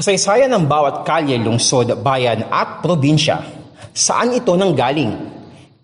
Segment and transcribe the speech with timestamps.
[0.00, 3.44] Kasaysayan ng bawat kalye, lungsod, bayan at probinsya.
[3.92, 5.12] Saan ito nanggaling?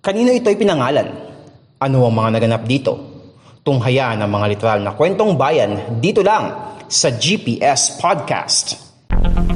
[0.01, 1.05] Kanino ito pinangalan?
[1.77, 2.97] Ano ang mga naganap dito?
[3.61, 6.49] Tunghayan ang mga literal na kwentong bayan dito lang
[6.89, 8.81] sa GPS Podcast.
[9.13, 9.56] Is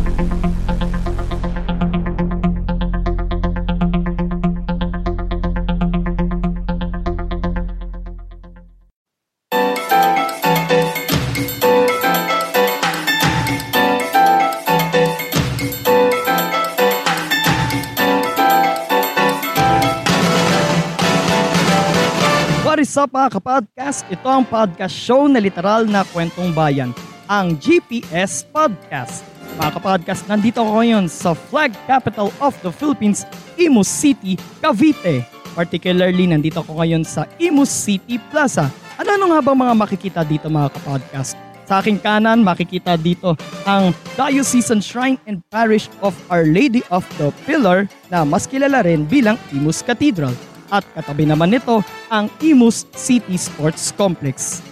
[23.11, 24.07] mga kapodcast?
[24.07, 26.95] Ito ang podcast show na literal na kwentong bayan,
[27.27, 29.27] ang GPS Podcast.
[29.59, 33.27] Mga kapodcast, nandito ako ngayon sa flag capital of the Philippines,
[33.59, 35.27] Imus City, Cavite.
[35.59, 38.71] Particularly, nandito ako ngayon sa Imus City Plaza.
[38.95, 41.35] Ano-ano nga bang mga makikita dito mga kapodcast?
[41.67, 43.35] Sa aking kanan, makikita dito
[43.67, 49.03] ang Diocesan Shrine and Parish of Our Lady of the Pillar na mas kilala rin
[49.03, 50.35] bilang Imus Cathedral
[50.71, 54.63] at katabi naman nito ang Imus City Sports Complex.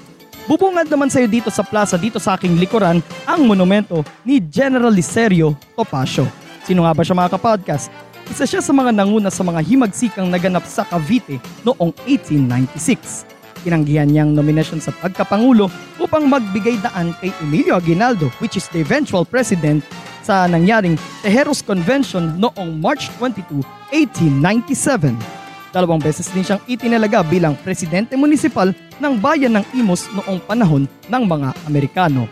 [0.48, 4.88] Bubungad naman sa iyo dito sa plaza dito sa aking likuran ang monumento ni General
[4.88, 6.24] Licerio Topacio.
[6.64, 7.92] Sino nga ba siya mga kapodcast?
[8.32, 11.36] Isa siya sa mga nanguna sa mga himagsikang naganap sa Cavite
[11.68, 13.28] noong 1896.
[13.60, 15.68] Tinanggihan niyang nominasyon sa pagkapangulo
[16.00, 19.84] upang magbigay daan kay Emilio Aguinaldo which is the eventual president
[20.24, 25.37] sa nangyaring Tejeros Convention noong March 22, 1897.
[25.68, 31.22] Dalawang beses din siyang itinalaga bilang presidente munisipal ng bayan ng Imus noong panahon ng
[31.28, 32.24] mga Amerikano.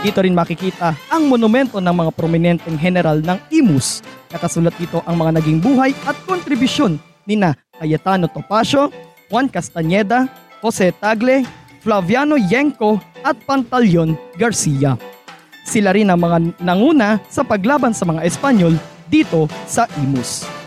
[0.00, 4.00] Dito rin makikita ang monumento ng mga prominenteng general ng Imus.
[4.32, 6.96] Nakasulat dito ang mga naging buhay at kontribusyon
[7.28, 8.88] ni na Cayetano Topacio,
[9.28, 10.28] Juan Castañeda,
[10.64, 11.44] Jose Tagle,
[11.80, 14.96] Flaviano Yenko at Pantaleon Garcia.
[15.64, 18.76] Sila rin ang mga nanguna sa paglaban sa mga Espanyol
[19.08, 20.59] dito sa Imus.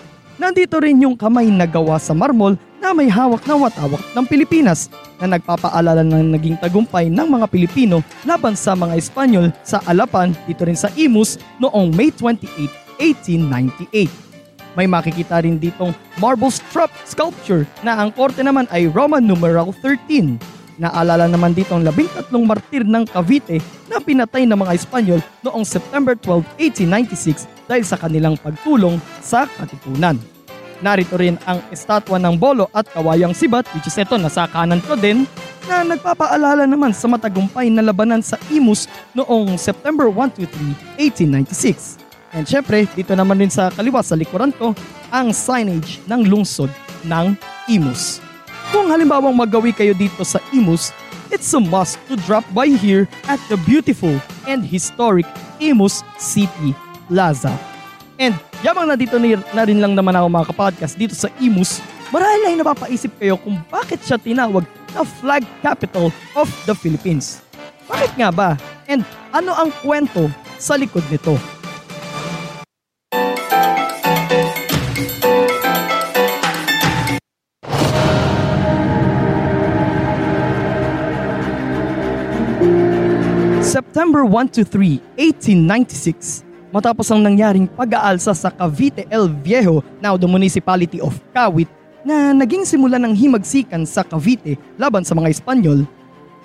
[0.43, 4.91] Nandito rin yung kamay na gawa sa marmol na may hawak na watawak ng Pilipinas
[5.15, 10.67] na nagpapaalala ng naging tagumpay ng mga Pilipino laban sa mga Espanyol sa Alapan dito
[10.67, 12.43] rin sa Imus noong May 28,
[12.99, 14.75] 1898.
[14.75, 20.43] May makikita rin ditong marble strap sculpture na ang korte naman ay Roman numeral 13.
[20.75, 22.11] Naalala naman dito ang labing
[22.43, 26.43] martir ng Cavite na pinatay ng mga Espanyol noong September 12,
[26.83, 30.32] 1896 dahil sa kanilang pagtulong sa katipunan.
[30.83, 34.99] Narito rin ang estatwa ng Bolo at Kawayang Sibat which is ito nasa kanan ko
[34.99, 35.23] din
[35.63, 40.43] na nagpapaalala naman sa matagumpay na labanan sa Imus noong September 1 to
[40.99, 42.03] 3, 1896.
[42.35, 44.75] And syempre, dito naman din sa kaliwa sa likuran ko
[45.07, 46.67] ang signage ng lungsod
[47.07, 47.37] ng
[47.71, 48.19] Imus.
[48.75, 50.91] Kung halimbawang magawi kayo dito sa Imus,
[51.31, 54.17] it's a must to drop by here at the beautiful
[54.49, 55.29] and historic
[55.63, 56.75] Imus City
[57.07, 57.72] Plaza.
[58.21, 61.81] And yamang na dito na rin lang naman ako mga kapodcast dito sa Imus,
[62.13, 67.41] marahil ay napapaisip kayo kung bakit siya tinawag na flag capital of the Philippines.
[67.89, 68.49] Bakit nga ba?
[68.85, 69.01] And
[69.33, 70.29] ano ang kwento
[70.61, 71.35] sa likod nito?
[83.63, 90.25] September 1 to 3, 1896, matapos ang nangyaring pag-aalsa sa Cavite El Viejo, now the
[90.25, 91.69] municipality of Kawit,
[92.01, 95.85] na naging simula ng himagsikan sa Cavite laban sa mga Espanyol,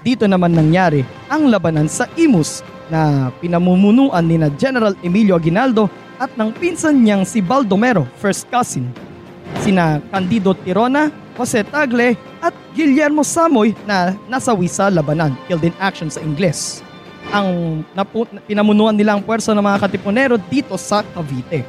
[0.05, 1.03] dito naman nangyari
[1.33, 2.61] ang labanan sa Imus
[2.93, 5.89] na pinamumunuan ni na General Emilio Aguinaldo
[6.21, 8.93] at ng pinsan niyang si Baldomero, first cousin.
[9.65, 11.09] Sina Candido Tirona,
[11.41, 12.15] Jose Tagle
[12.45, 16.85] at Guillermo Samoy na nasawi sa labanan, killed in action sa Ingles
[17.33, 21.65] ang napu- pinamunuan nilang puwersa ng mga katipunero dito sa Cavite.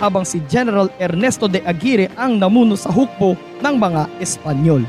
[0.00, 4.82] Habang si General Ernesto de Aguirre ang namuno sa hukbo ng mga Espanyol.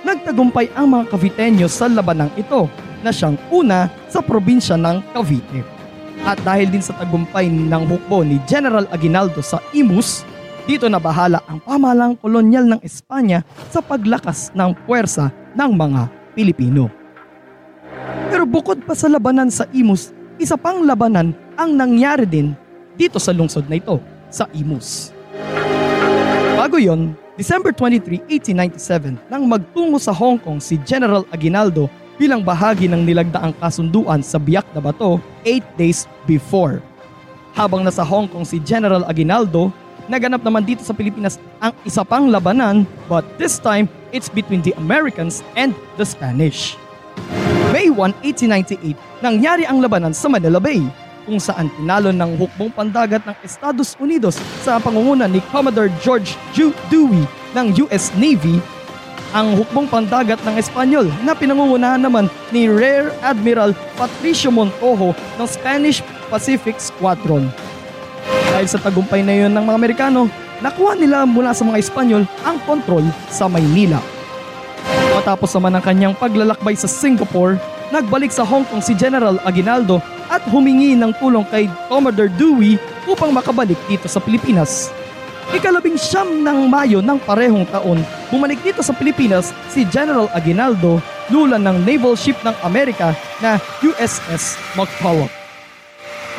[0.00, 2.70] Nagtagumpay ang mga Caviteño sa labanang ito
[3.04, 5.60] na siyang una sa probinsya ng Cavite.
[6.24, 10.24] At dahil din sa tagumpay ng hukbo ni General Aguinaldo sa Imus,
[10.68, 13.40] dito na bahala ang pamahalang kolonyal ng Espanya
[13.72, 16.02] sa paglakas ng puwersa ng mga
[16.36, 16.99] Pilipino.
[18.50, 22.50] Bukod pa sa labanan sa Imus, isa pang labanan ang nangyari din
[22.98, 25.14] dito sa lungsod na ito, sa Imus.
[26.58, 31.86] Bago yon, December 23, 1897, nang magtungo sa Hong Kong si General Aguinaldo
[32.18, 36.82] bilang bahagi ng nilagdaang kasunduan sa Biak na Bato 8 days before.
[37.54, 39.70] Habang nasa Hong Kong si General Aguinaldo,
[40.10, 44.74] naganap naman dito sa Pilipinas ang isa pang labanan but this time it's between the
[44.74, 46.74] Americans and the Spanish.
[47.70, 50.82] May 1, 1898, nangyari ang labanan sa Manila Bay
[51.22, 56.74] kung saan tinalo ng hukbong pandagat ng Estados Unidos sa pangunguna ni Commodore George Ju-
[56.90, 57.22] Dewey
[57.54, 58.58] ng US Navy
[59.30, 66.02] ang hukbong pandagat ng Espanyol na pinangungunahan naman ni Rear Admiral Patricio Montojo ng Spanish
[66.26, 67.46] Pacific Squadron.
[68.50, 70.26] Dahil sa tagumpay na yun ng mga Amerikano,
[70.58, 74.19] nakuha nila mula sa mga Espanyol ang kontrol sa Maynila.
[75.20, 77.60] Matapos naman ang kanyang paglalakbay sa Singapore,
[77.92, 80.00] nagbalik sa Hong Kong si General Aguinaldo
[80.32, 84.88] at humingi ng tulong kay Commodore Dewey upang makabalik dito sa Pilipinas.
[85.52, 88.00] Ikalabing siyam ng Mayo ng parehong taon,
[88.32, 93.12] bumalik dito sa Pilipinas si General Aguinaldo lula ng naval ship ng Amerika
[93.44, 95.28] na USS McCulloch.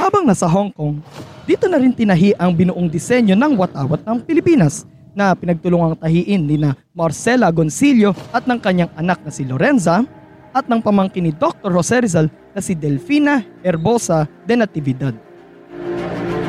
[0.01, 1.05] Habang nasa Hong Kong,
[1.45, 6.55] dito na rin tinahi ang binuong disenyo ng watawat ng Pilipinas na pinagtulungang tahiin ni
[6.55, 10.03] na Marcela Goncillo at ng kanyang anak na si Lorenza
[10.51, 11.71] at ng pamangkin ni Dr.
[11.71, 15.15] Jose Rizal na si Delfina Herbosa de Natividad.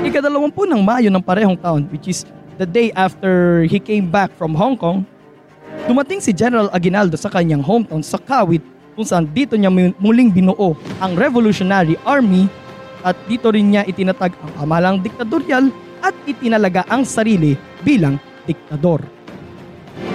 [0.03, 2.26] Ikadalawampu ng Mayo ng parehong taon which is
[2.59, 5.06] the day after he came back from Hong Kong,
[5.87, 8.62] dumating si General Aguinaldo sa kanyang hometown sa Kawit
[8.93, 12.50] kung saan dito niya muling binuo ang Revolutionary Army
[13.03, 15.70] at dito rin niya itinatag ang pamalang diktadoryal
[16.03, 17.55] at itinalaga ang sarili
[17.87, 18.19] bilang
[18.49, 19.05] diktador.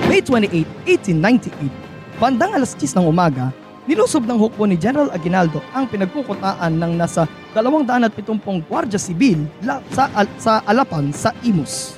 [0.07, 3.51] May 28, 1898, bandang alas 10 ng umaga,
[3.85, 9.47] nilusob ng hukbo ni General Aguinaldo ang pinagkukutaan ng nasa 270 gwardya sibil
[9.91, 10.09] sa,
[10.39, 11.97] sa Alapan sa Imus.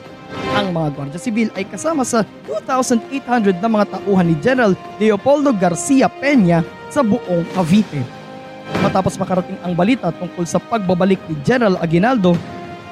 [0.53, 6.05] Ang mga Gwardiya Sibil ay kasama sa 2,800 na mga tauhan ni General Leopoldo Garcia
[6.05, 6.61] Peña
[6.93, 8.01] sa buong Cavite.
[8.85, 12.37] Matapos makarating ang balita tungkol sa pagbabalik ni General Aguinaldo,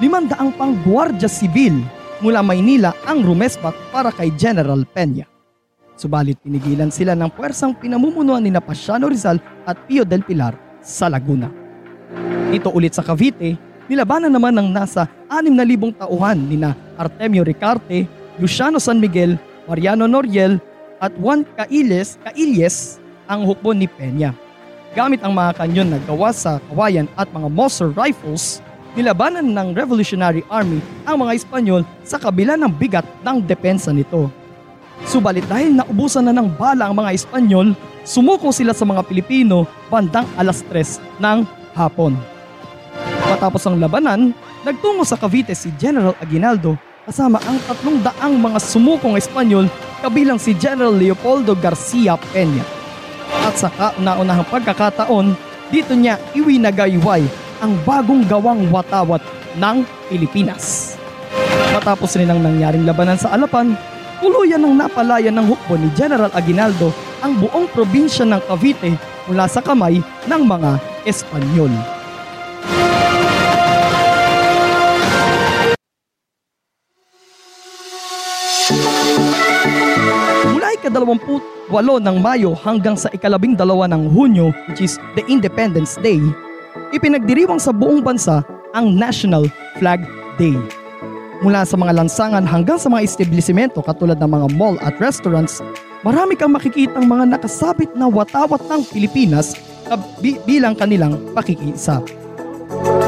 [0.02, 1.78] limandaang pang Gwardiya Sibil
[2.20, 5.30] mula Maynila ang rumesbat para kay General Peña.
[5.98, 11.50] Subalit pinigilan sila ng puwersang pinamumunuan ni Napasiano Rizal at Pio del Pilar sa Laguna.
[12.54, 13.58] Dito ulit sa Cavite,
[13.90, 18.06] nilabanan naman ng nasa 6,000 tauhan ni na Artemio Ricarte,
[18.38, 20.62] Luciano San Miguel, Mariano Noriel
[21.02, 24.32] at Juan Cailes, Cailes ang hukbo ni Peña.
[24.96, 28.64] Gamit ang mga kanyon na gawa sa kawayan at mga Moser rifles,
[28.98, 34.34] nilabanan ng Revolutionary Army ang mga Espanyol sa kabila ng bigat ng depensa nito.
[35.06, 40.26] Subalit dahil naubusan na ng bala ang mga Espanyol, sumuko sila sa mga Pilipino bandang
[40.34, 41.46] alas 3 ng
[41.78, 42.18] hapon.
[43.30, 44.34] Matapos ang labanan,
[44.66, 46.74] nagtungo sa Cavite si General Aguinaldo
[47.06, 49.70] kasama ang tatlong daang mga sumukong Espanyol
[50.02, 52.66] kabilang si General Leopoldo Garcia Peña.
[53.46, 55.38] At sa kauna-unahang pagkakataon,
[55.70, 59.22] dito niya iwinagayway ang bagong gawang watawat
[59.58, 60.96] ng Pilipinas.
[61.74, 63.78] Matapos rin ang nangyaring labanan sa Alapan,
[64.22, 66.90] tuluyan ng napalaya ng hukbo ni General Aguinaldo
[67.22, 68.98] ang buong probinsya ng Cavite
[69.30, 70.72] mula sa kamay ng mga
[71.06, 71.74] Espanyol.
[80.48, 86.20] Mula ikadalawamput-walo ng Mayo hanggang sa ikalabing dalawa ng Hunyo which is the Independence Day,
[86.96, 89.48] ipinagdiriwang sa buong bansa ang National
[89.80, 90.04] Flag
[90.40, 90.56] Day.
[91.46, 95.62] Mula sa mga lansangan hanggang sa mga establishmento katulad ng mga mall at restaurants,
[96.02, 99.54] marami kang makikitang mga nakasabit na watawat ng Pilipinas
[100.44, 102.02] bilang kanilang pakikisa.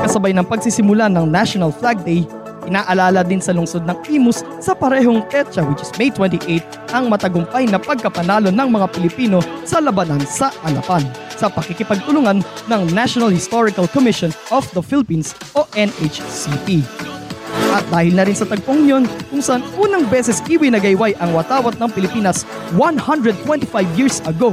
[0.05, 2.23] Kasabay ng pagsisimula ng National Flag Day,
[2.67, 7.69] Inaalala din sa lungsod ng Imus sa parehong petsa which is May 28 ang matagumpay
[7.69, 11.05] na pagkapanalo ng mga Pilipino sa labanan sa Alapan
[11.39, 16.83] sa pakikipagtulungan ng National Historical Commission of the Philippines o NHCP.
[17.69, 21.89] At dahil na rin sa tagpong yun kung saan unang beses iwinagayway ang watawat ng
[21.95, 22.43] Pilipinas
[22.75, 23.39] 125
[23.95, 24.51] years ago,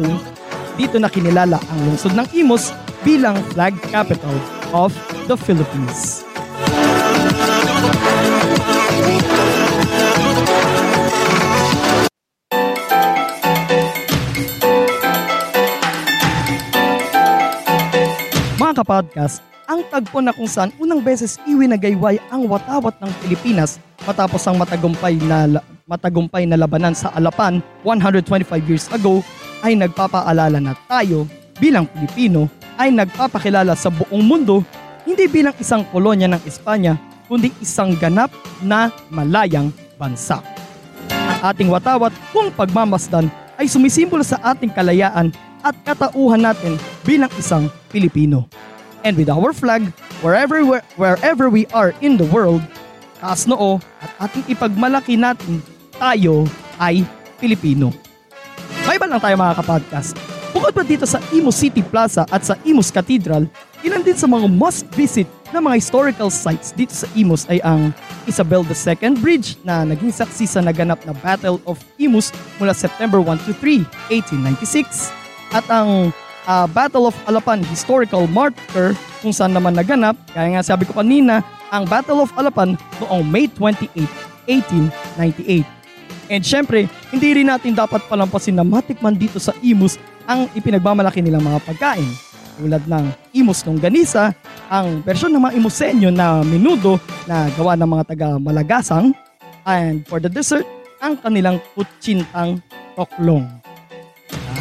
[0.76, 2.70] dito na kinilala ang lungsod ng Imus
[3.02, 4.36] bilang flag capital
[4.76, 4.92] of
[5.26, 6.22] the Philippines.
[18.56, 24.42] Mga kapodcast, ang tagpo na kung saan unang beses iwinagayway ang watawat ng Pilipinas matapos
[24.46, 29.22] ang matagumpay na matagumpay na labanan sa Alapan 125 years ago
[29.62, 31.26] ay nagpapaalala na tayo
[31.62, 34.66] bilang Pilipino ay nagpapakilala sa buong mundo
[35.06, 36.98] hindi bilang isang kolonya ng Espanya
[37.30, 40.42] kundi isang ganap na malayang bansa.
[41.10, 45.30] Ang ating watawat kung pagmamasdan ay sumisimbolo sa ating kalayaan
[45.62, 48.46] at katauhan natin bilang isang Pilipino.
[49.06, 49.86] And with our flag,
[50.22, 50.62] wherever,
[50.98, 52.62] wherever we are in the world,
[53.22, 55.62] taas noo at ating ipagmalaki natin
[55.96, 56.46] tayo
[56.82, 57.06] ay
[57.38, 57.94] Pilipino.
[58.86, 60.14] May ba lang tayo mga kapodcast?
[60.54, 63.50] Bukod pa dito sa Imus City Plaza at sa Imus Cathedral,
[63.84, 67.92] ilan din sa mga must-visit na mga historical sites dito sa Imus ay ang
[68.24, 73.44] Isabel II Bridge na naging saksi sa naganap na Battle of Imus mula September 1
[73.44, 75.12] to 3, 1896
[75.54, 76.10] at ang
[76.46, 81.42] uh, Battle of Alapan Historical Marker kung saan naman naganap, kaya nga sabi ko kanina,
[81.74, 83.90] ang Battle of Alapan noong May 28,
[84.46, 85.66] 1898.
[86.26, 91.46] And syempre, hindi rin natin dapat palampasin na matikman dito sa Imus ang ipinagmamalaki nilang
[91.46, 92.10] mga pagkain.
[92.56, 93.04] Tulad ng
[93.36, 94.32] Imus ng Ganisa,
[94.72, 96.96] ang versyon ng mga Imusenyo na minudo
[97.28, 99.12] na gawa ng mga taga Malagasang,
[99.68, 100.64] and for the dessert,
[101.04, 102.64] ang kanilang kutsintang
[102.96, 103.44] toklong.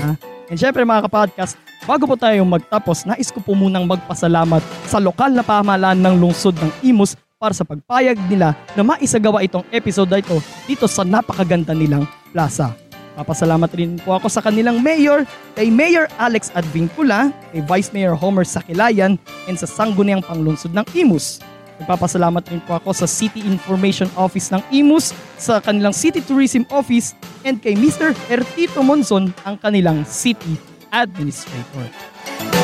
[0.04, 0.14] Ah,
[0.52, 1.56] and syempre mga kapodcast,
[1.88, 4.60] bago po tayo magtapos, nais ko po munang magpasalamat
[4.92, 9.64] sa lokal na pamahalaan ng lungsod ng Imus para sa pagpayag nila na maisagawa itong
[9.72, 12.04] episode na ito dito sa napakaganda nilang
[12.36, 12.85] plaza.
[13.16, 15.24] Papasalamat rin po ako sa kanilang mayor,
[15.56, 19.16] kay Mayor Alex Advincula, kay Vice Mayor Homer Sakilayan,
[19.48, 21.40] and sa sangguniang panglungsod ng Imus.
[21.80, 27.16] Nagpapasalamat rin po ako sa City Information Office ng Imus, sa kanilang City Tourism Office,
[27.48, 28.12] and kay Mr.
[28.28, 30.60] Ertito Monzon, ang kanilang City
[30.92, 31.88] Administrator.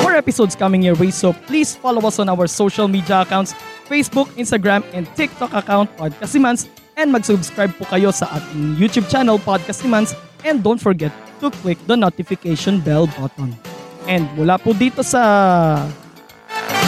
[0.03, 3.55] More episodes coming your way, so please follow us on our social media accounts
[3.91, 9.35] Facebook, Instagram, and TikTok account Podcast Simans and mag-subscribe po kayo sa ating YouTube channel
[9.35, 13.53] Podcast Simans and don't forget to click the notification bell button.
[14.09, 15.21] And mula po dito sa...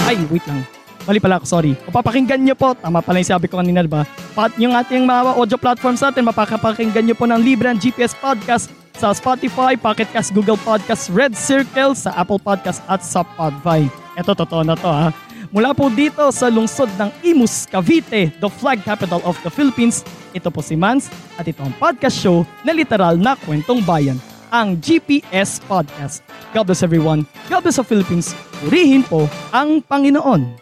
[0.09, 0.65] Ay, wait lang.
[1.03, 1.75] Mali pala ako, sorry.
[1.83, 4.07] Mapapakinggan nyo po, tama pala yung sabi ko kanina, diba?
[4.31, 8.71] Pat yung ating mga audio platforms natin, mapapakinggan nyo po ng libre ang GPS Podcast
[8.95, 13.91] sa Spotify, Pocket Cast, Google Podcast, Red Circle, sa Apple Podcast at sa Podvine.
[14.15, 15.11] Ito, totoo na to ha.
[15.51, 20.49] Mula po dito sa lungsod ng Imus, Cavite, the flag capital of the Philippines, ito
[20.49, 24.17] po si Mans at ito ang podcast show na literal na kwentong bayan,
[24.49, 26.25] ang GPS Podcast.
[26.53, 27.25] God bless everyone.
[27.49, 28.33] God bless the Philippines.
[28.61, 30.61] Purihin po ang Panginoon.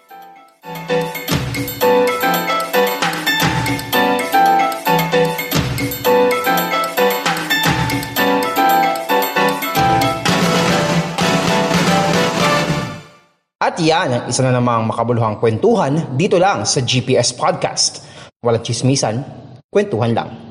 [13.61, 18.01] At yan isa na namang makabuluhang kwentuhan dito lang sa GPS Podcast.
[18.41, 19.21] Walang chismisan,
[19.71, 20.50] kwentuhan lang.